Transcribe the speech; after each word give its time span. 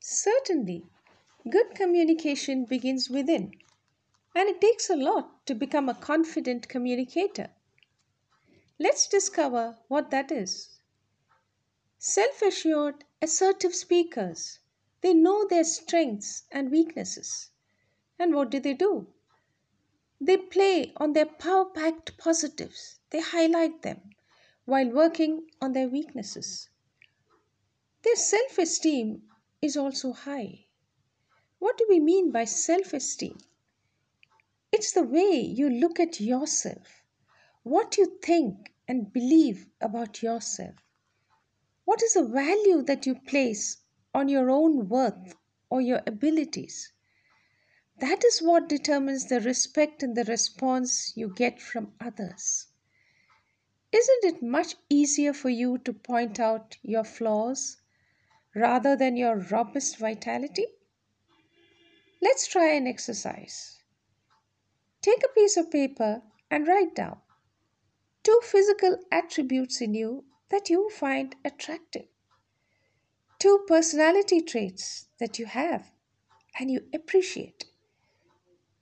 Certainly, 0.00 0.86
good 1.50 1.74
communication 1.74 2.64
begins 2.64 3.10
within, 3.10 3.52
and 4.34 4.48
it 4.48 4.60
takes 4.60 4.88
a 4.88 4.96
lot 4.96 5.44
to 5.46 5.54
become 5.54 5.88
a 5.88 5.94
confident 5.94 6.68
communicator. 6.68 7.50
Let's 8.78 9.08
discover 9.08 9.78
what 9.88 10.10
that 10.10 10.30
is. 10.30 10.78
Self 11.98 12.42
assured, 12.42 13.04
assertive 13.20 13.74
speakers, 13.74 14.60
they 15.00 15.14
know 15.14 15.46
their 15.46 15.64
strengths 15.64 16.44
and 16.52 16.70
weaknesses. 16.70 17.50
And 18.20 18.34
what 18.34 18.50
do 18.50 18.60
they 18.60 18.74
do? 18.74 19.12
They 20.20 20.36
play 20.36 20.92
on 20.96 21.12
their 21.12 21.26
power 21.26 21.64
packed 21.64 22.16
positives, 22.18 23.00
they 23.10 23.20
highlight 23.20 23.82
them 23.82 24.10
while 24.64 24.88
working 24.88 25.50
on 25.60 25.72
their 25.72 25.88
weaknesses. 25.88 26.68
Their 28.02 28.16
self 28.16 28.58
esteem 28.58 29.27
is 29.60 29.76
also 29.76 30.12
high. 30.12 30.66
What 31.58 31.76
do 31.78 31.86
we 31.88 31.98
mean 31.98 32.30
by 32.30 32.44
self 32.44 32.92
esteem? 32.92 33.38
It's 34.70 34.92
the 34.92 35.02
way 35.02 35.40
you 35.40 35.68
look 35.68 35.98
at 35.98 36.20
yourself, 36.20 37.02
what 37.62 37.96
you 37.96 38.18
think 38.22 38.72
and 38.86 39.12
believe 39.12 39.68
about 39.80 40.22
yourself. 40.22 40.76
What 41.84 42.02
is 42.02 42.14
the 42.14 42.24
value 42.24 42.82
that 42.82 43.06
you 43.06 43.14
place 43.14 43.78
on 44.14 44.28
your 44.28 44.50
own 44.50 44.88
worth 44.88 45.34
or 45.70 45.80
your 45.80 46.02
abilities? 46.06 46.92
That 47.98 48.24
is 48.24 48.40
what 48.40 48.68
determines 48.68 49.26
the 49.26 49.40
respect 49.40 50.02
and 50.02 50.16
the 50.16 50.24
response 50.24 51.16
you 51.16 51.32
get 51.34 51.60
from 51.60 51.94
others. 52.00 52.66
Isn't 53.90 54.24
it 54.24 54.42
much 54.42 54.76
easier 54.88 55.32
for 55.32 55.48
you 55.48 55.78
to 55.78 55.92
point 55.92 56.38
out 56.38 56.76
your 56.82 57.04
flaws 57.04 57.78
rather 58.54 58.96
than 58.96 59.16
your 59.16 59.38
robust 59.38 59.98
vitality? 59.98 60.66
Let's 62.20 62.46
try 62.46 62.72
an 62.72 62.86
exercise. 62.86 63.78
Take 65.00 65.22
a 65.24 65.34
piece 65.34 65.56
of 65.56 65.70
paper 65.70 66.22
and 66.50 66.66
write 66.66 66.94
down 66.94 67.18
two 68.22 68.40
physical 68.42 68.98
attributes 69.10 69.80
in 69.80 69.94
you 69.94 70.24
that 70.50 70.68
you 70.68 70.90
find 70.90 71.34
attractive, 71.44 72.06
two 73.38 73.64
personality 73.66 74.40
traits 74.40 75.06
that 75.18 75.38
you 75.38 75.46
have 75.46 75.90
and 76.58 76.70
you 76.70 76.88
appreciate, 76.92 77.66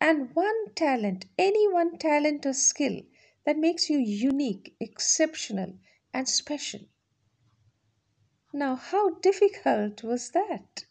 and 0.00 0.34
one 0.34 0.74
talent, 0.74 1.26
any 1.38 1.68
one 1.68 1.98
talent 1.98 2.46
or 2.46 2.52
skill 2.54 3.02
that 3.44 3.58
makes 3.58 3.88
you 3.88 3.98
unique, 3.98 4.74
exceptional, 4.80 5.78
and 6.12 6.28
special. 6.28 6.80
Now, 8.56 8.76
how 8.76 9.10
difficult 9.16 10.02
was 10.02 10.30
that? 10.30 10.86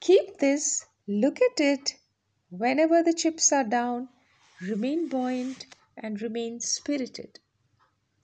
Keep 0.00 0.36
this, 0.36 0.84
look 1.06 1.40
at 1.40 1.58
it 1.60 1.94
whenever 2.50 3.02
the 3.02 3.14
chips 3.14 3.50
are 3.52 3.64
down, 3.64 4.10
remain 4.60 5.08
buoyant 5.08 5.64
and 5.96 6.20
remain 6.20 6.60
spirited. 6.60 7.40